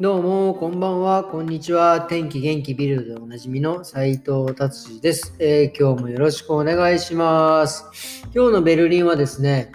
[0.00, 2.00] どうも、こんばんは、こんにちは。
[2.00, 8.24] 天気元気ビルドでおなじみの斉藤達治です、えー、今日もよろしくお願いします。
[8.34, 9.70] 今日のベルリンはですね、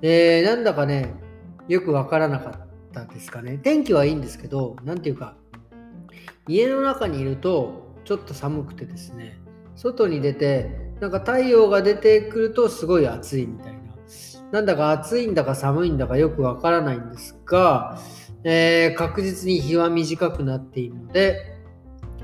[0.00, 1.12] えー、なんだかね、
[1.66, 3.58] よくわからなかったんですかね。
[3.58, 5.34] 天気はいいんですけど、なんていうか、
[6.46, 9.40] 家の中にいるとちょっと寒くてですね、
[9.74, 10.70] 外に出て、
[11.00, 13.80] なんか太陽が出てくるとすごい暑いみたいな。
[14.52, 17.98] なんだか暑いんだか寒いんだかよくわからないんですが、
[18.44, 21.54] えー、確実に日は短くなっているので、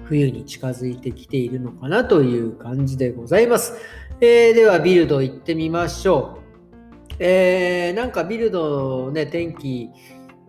[0.04, 3.74] 冬に近づいてきているのかなという感じでございます。
[4.20, 6.40] えー、では、ビルド行ってみましょう。
[7.20, 9.90] えー、なんかビルドね、天気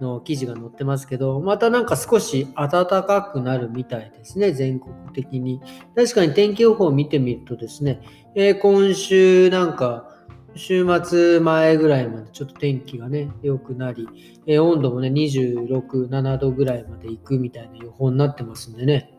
[0.02, 5.62] の記事が載ってますけど、またなんか少し暖かくなるみたいですね、全国的に。
[5.96, 8.02] 確かに天気予報を見てみるとですね、
[8.36, 10.11] えー、今週なんか
[10.56, 14.08] 週末前ぐらいまでちょっと天気がね、良くなり、
[14.46, 19.14] えー、温度もね、26、7度ぐらいまで行くみたいな予報になってますんでね、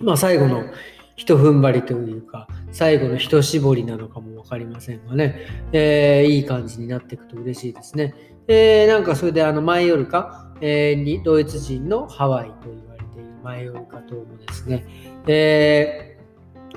[0.00, 0.64] まあ最後の
[1.16, 8.14] 一踏ん張りというか、最後の一絞りなのかも分かりませんがね、えー、いい感じになっていくと嬉しいですね。
[8.48, 14.86] えー、なんかそれであの前夜か、えー、にドイツ人のハワイと言われている前夜か島もですね、
[15.26, 16.09] えー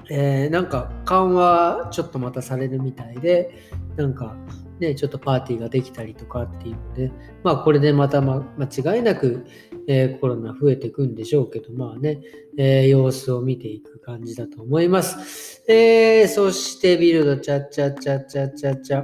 [0.09, 3.51] えー、なんか緩和ちょっとまたされるみたいで、
[3.95, 4.35] なんか
[4.79, 7.11] ね、ちょっとパーティーができたりとかっていうので、
[7.43, 9.45] まあこれでまた、ま、間違いなく、
[9.87, 12.21] えー、コロナ増えていくんでしょうけど、まあね、
[12.57, 15.63] えー、様子を見ていく感じだと思います。
[15.67, 19.03] えー、そしてビルド、チャッチャチャチャチャチャ。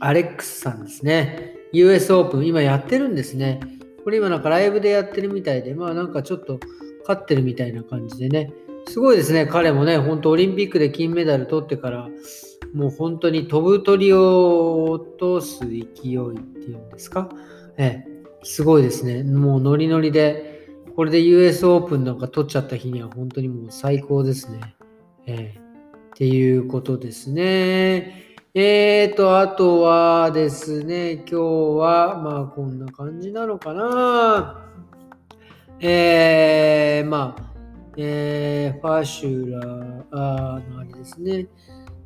[0.00, 1.56] アレックスさんですね。
[1.72, 3.60] US オープン、今やってるんですね。
[4.04, 6.60] これ今なんかライブでやってるみたいで、まあなんかちょっと
[7.00, 8.52] 勝ってるみたいな感じでね。
[8.88, 12.08] すごいですね、彼もね、本当オリンピックで金メダル取ってから、
[12.74, 17.28] もう本当に飛ぶ鳥を落とす勢いっていうんですか、
[17.76, 19.22] ええ、すごいですね。
[19.22, 20.66] もうノリノリで、
[20.96, 24.74] これで US オープンなんか取っちゃった日には本当にもう最高ですね。
[25.26, 25.60] ええ、っ
[26.14, 28.24] ていうことですね。
[28.54, 31.34] えーと、あとはですね、今日
[31.78, 34.64] は、まあこんな感じなのかな。
[35.80, 37.57] えー、まあ、
[38.00, 41.48] えー、ファーシュラーのあれですね。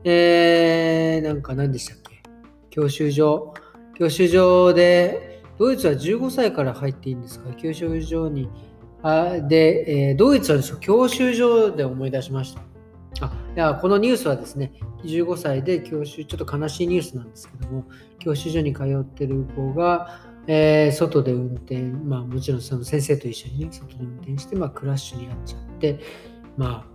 [0.05, 2.23] えー、なんか何でしたっけ？
[2.71, 3.53] 教習所。
[3.99, 7.53] 教習所で、ドイツは15歳から入っていいんですか？
[7.53, 8.49] 教習所に。
[9.03, 12.63] あで、えー、ドイツはです教習所で思い出しました。
[13.21, 14.73] あいやこのニュースはですね、
[15.05, 17.85] 15歳で教習、ちょっと悲しいニュースなんですけども、
[18.19, 20.09] 教習所に通ってる子が、
[20.47, 26.01] えー、外で運転、まあもちろんその先生と一緒にね、外で運転して、まあクラッシュに遭っちゃって、
[26.57, 26.93] まあ、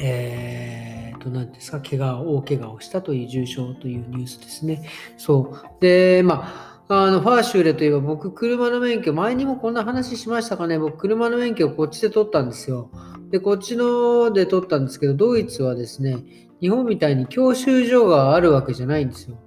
[0.00, 4.88] えー、と、何ですか、怪我、大怪我をしたという重傷というニュースですね。
[5.16, 5.80] そう。
[5.80, 12.90] で、まあ、あの、ファーシューレといえば僕、車の免許、前にもこんな話しましたかね、僕、車の免許をこっちで取ったんですよ。
[13.30, 16.18] で、こっちので取ったんですけど、ドイツはですね、
[16.60, 19.38] 日本みたいに教習所があるわけじゃないんですよ。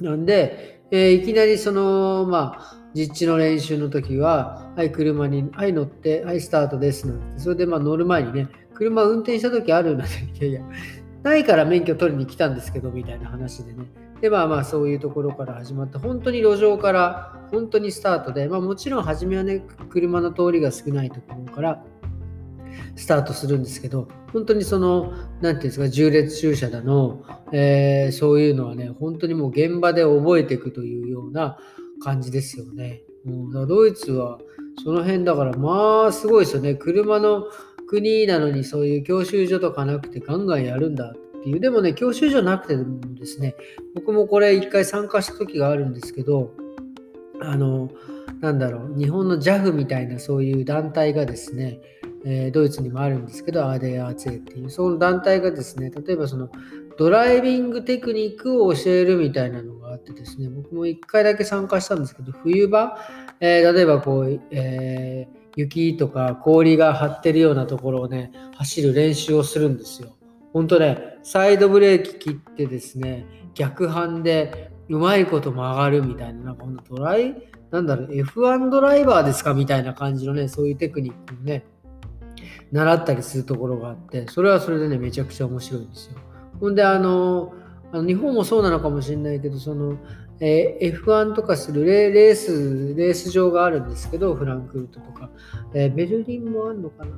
[0.00, 10.14] なんで、えー、いきなりその、まあ、実地の練習の時は、はい、車に、はい、乗って、はい、スタートですなんて、それでまあ乗る前にね、車運転した時あるなんて、
[10.46, 10.68] いやいや、
[11.24, 13.90] ないから免許取りに来たんですけど、みたいな話でね。
[14.20, 21.82] で、まあまあ、そういうところから始まって、本当に路上から、本当にスタートで、まあもちろん初めはね、車の通りが少ないところから、
[22.96, 31.58] スタートするんですけど、本当にその、何て言うんですか、重列駐車だの、えー、そういうのはね、本当にもう現場で覚えていくというような
[32.02, 33.02] 感じですよね。
[33.26, 34.38] うん、ドイツは
[34.82, 36.74] その辺だから、まあすごいですよね。
[36.74, 37.44] 車の
[37.86, 41.60] 国なのにそういう教習所とかなくてガンガンやるんだっていう。
[41.60, 43.54] でもね、教習所なくてもですね、
[43.94, 46.52] 僕もこれ一回参加した時があるんですけど、
[47.40, 47.90] あの、
[48.40, 51.80] なんだろう、日本の JAF みたいなそういう団体がですね、
[52.24, 56.48] え、ドイツにもあるんですけど、アーデアーツェっていう、その団体がですね、例えばその
[56.96, 62.98] ドライビングテクニックを教えるみたいなのがあってですね、僕も1回だけ参加したんですけど、冬場、
[63.40, 70.16] えー、例えばこう、えー、雪とか氷が張ってるようなところをね、走る練習をするんですよ。
[70.52, 77.34] 本当ね、サイドブレーキ切ってですね、逆半でうまいこと曲がるみたいな、なんかほんとドライ、
[77.70, 81.64] なんだろう、F1 ドライバーですかみたいな感じのね、そういうテクニックをね、
[82.72, 86.18] 習ったりするところがあって、それはそれでね、めちゃくちゃ面白いんですよ。
[86.60, 87.52] ほんで、あの、
[87.92, 89.96] あの日本もそうなのかもしれないけど、その、
[90.40, 95.30] えー、F1 とかするレース、レース場があるんですけど、フランクフルトとか、
[95.74, 97.12] えー、ベルリンもあるのかな？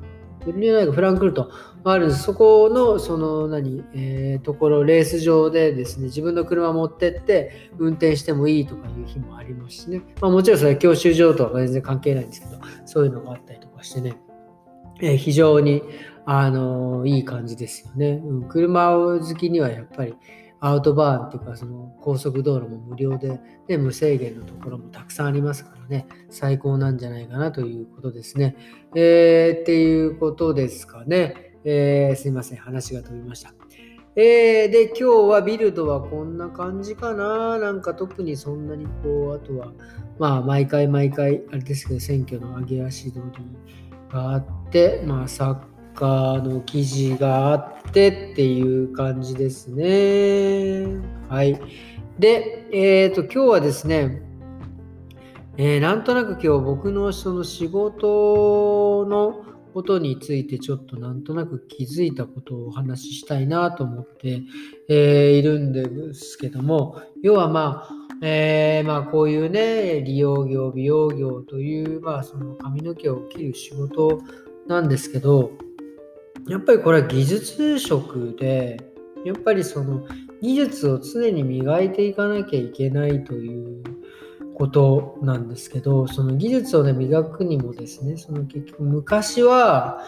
[0.44, 1.50] ベルリンはないかフランクフルト
[1.82, 2.24] あるんです。
[2.24, 10.02] そこの、その何、えー、ところ、レース場でですね、自分の車持ってって運転してもいいとかいう日もありますしね。
[10.20, 14.18] まあもちろんそれは教習所とは全然関係ないんですけど、そういうのがあったりとかしてね、
[15.00, 15.82] え、非常に、
[16.24, 18.22] あの、いい感じですよね。
[18.24, 20.14] うん、車好きにはやっぱり、
[20.60, 28.56] アウトバーンっていうかその高速道路も無料で、ね、無制限のところもたくさんありますからね、最高なんじゃないかなということですね。
[28.94, 31.52] えー、っていうことですかね。
[31.64, 33.52] えー、すいません、話が飛びました。
[34.16, 37.58] えー、で、今日はビルドはこんな感じかな。
[37.58, 39.72] なんか特にそんなにこう、あとは、
[40.18, 43.32] まあ、毎回毎回、あれですけど、選挙の上げ足取り
[44.10, 44.65] があって、
[45.06, 50.86] まあ、サッカーの記事があってっていう感じですね。
[51.28, 51.60] はい。
[52.18, 54.22] で、えっ、ー、と、今日はですね、
[55.58, 59.42] えー、なんとなく今日僕のその仕事の
[59.72, 64.42] ことについてちょっとなんとなく気づいたことをお話ししたいなと思って、
[64.88, 74.22] え、いるんですけども、要はまあ、えー、まあこういうね、利用業、美容業という、まあその髪の毛を切る仕事
[74.68, 75.52] なんですけど、
[76.48, 78.80] やっぱりこれは技術職で、
[79.24, 80.06] やっぱりその
[80.40, 83.82] 技術を常に磨いていかなきゃいけないという
[84.54, 90.00] ことなんですけど、その技術をね、磨くにもですね、その結局昔は、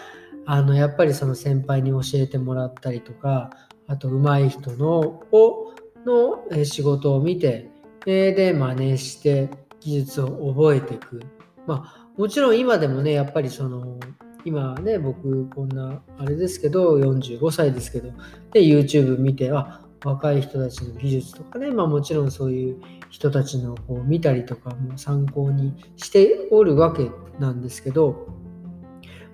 [0.47, 3.51] あの、やっぱりその先輩に教えてもらったりとか、
[3.87, 5.01] あと上手い人の、
[5.33, 5.75] を、
[6.07, 7.71] の仕事を見て、
[8.07, 9.51] で、真似して
[9.81, 11.21] 技術を覚えていく。
[11.67, 13.99] まあ、もちろん今でもね、やっぱりその、
[14.49, 18.11] 今ね、僕こんなあれですけど、45歳ですけど、
[18.53, 22.81] で、YouTube 見て、あ、若い人たちの技術とかね、まあもちろんそういう
[23.11, 28.29] 人たちのこう見たりとかも参考にしておるわけなんですけど、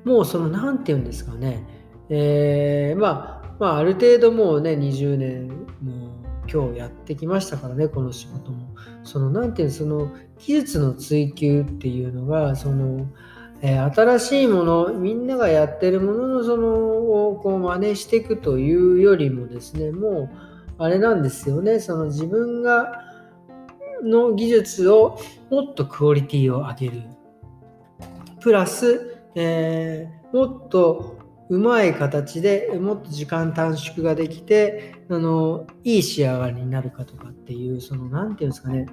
[0.04, 1.64] もうその何て言うんですかね、
[2.08, 5.48] えー、まあ、まあある程度もうね、20年
[5.80, 8.74] も今日やってきましたからね、この仕事も。
[9.04, 13.06] その何て言うその技術の追求っていうのが、その、
[13.66, 16.68] え、新しいもの、みんながやってるもののその
[17.28, 20.28] をこう真似していくというよりもですね、も
[20.78, 23.00] うあれなんですよね、その自分が
[24.02, 25.18] の技術を
[25.50, 27.02] もっとクオリティを上げる。
[28.40, 31.16] プラス、えー、もっと
[31.48, 38.86] うまい形でもっと時間短縮ができてあのいい仕上がりになるかとかっていうその何て言うんですかね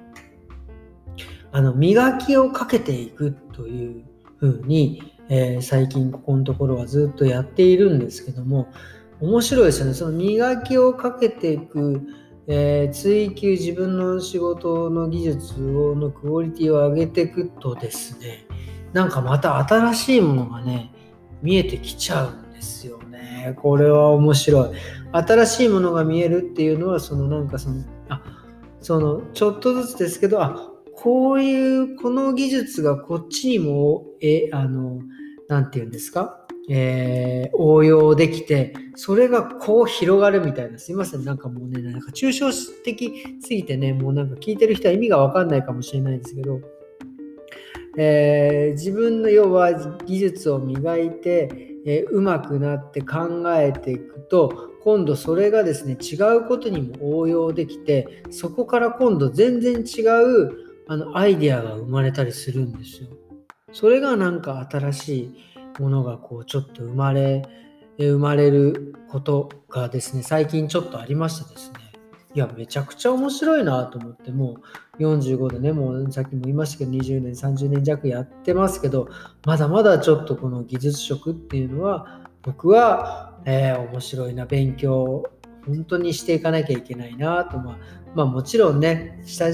[1.51, 4.05] あの磨きをかけていくという
[4.41, 8.67] ふうに、えー、最近ここのところはずっとやっているんですけども、
[9.19, 9.93] 面白いですよね。
[9.93, 12.01] その磨きをかけていく、
[12.47, 18.47] えー、追求自分の仕事の技術をのクオリティを上げていくとですね、
[18.93, 20.91] なんかまた新しいものがね、
[21.43, 23.53] 見えてきちゃうんですよね。
[23.61, 24.69] これは面白い。
[25.11, 28.23] 新しいものが見えるっていうのは、そのなんかその、あ、
[28.81, 30.70] そのちょっとずつですけど、あ、
[31.01, 34.99] こういう、この技術がこっちにも、え、あの、
[35.47, 36.37] なんて言うんですか？
[36.69, 40.77] えー、応用できて、それがこう広がるみたいな。
[40.77, 41.25] すいません。
[41.25, 46.61] なんかもうね、なんか抽象的すぎてね、もうなんか聞いてる人は意味がわかんないかもしれないですけど、
[47.97, 51.49] えー、自分の要は技術を磨いて、
[51.85, 63.09] えー、上手くなって考えていくと、今度それがですね、違うことにも応用できて、そこから今度全然違うあのアイデアが生まれたりするんですよ。
[63.71, 65.35] それがなんか新しい
[65.79, 67.43] ものがこうちょっと生まれ
[67.97, 71.79] 生まれることがですね最近ちょっとありましてですね
[72.33, 74.57] いやめちゃくちゃ面白いなと思っても
[74.97, 79.09] う45でねもうさっきも言いましたけど20年30年弱やってますけど
[79.45, 85.23] まだまだちょっとこの技術職っていうのは僕は、えー、面白いな勉強
[85.65, 87.77] 本当にしていかなきゃいけないなと、まあ、
[88.15, 89.45] まあもちろんね、下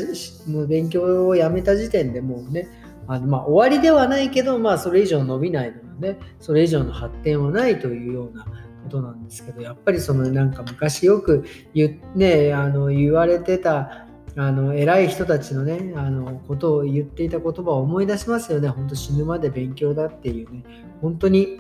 [0.48, 2.68] もう勉強をやめた時点でもうね、
[3.08, 8.52] あのまあ終わりではないけど、まあそれ以上伸びないので、ね、それ以上の発展はないというようなこ
[8.90, 18.70] となんですけど、やっぱりそのなんか昔よく言,、ね、あの言われてたあの偉い人たちのね、あのことを言っていた言葉を思い出しますよね。
[18.70, 20.64] 本当死ぬまで勉強だっていうね、
[21.02, 21.60] 本当に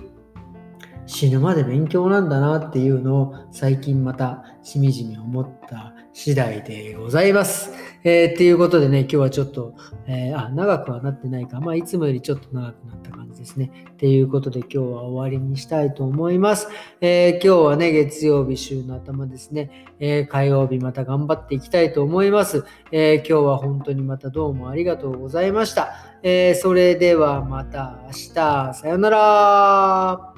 [1.07, 7.71] 死ぬまで勉強なんだなっていうのを最近またしみじみ思った次第でございます。
[8.03, 9.73] えー、っていうことでね、今日はちょっと、
[10.05, 11.61] えー、あ、長くはなってないか。
[11.61, 13.71] まあ、いつもよりちょっと長くなった感じですね。
[13.91, 16.67] っていうことで今日は終わりにしたいと思います。
[16.99, 19.85] えー、今日はね、月曜日週の頭ですね。
[19.99, 22.65] え火曜日また頑張っていきたいと思います。
[22.91, 25.93] え今日は本当にまたどうもありがとうございました。
[26.21, 28.73] えそれではまた明日。
[28.73, 30.36] さよなら。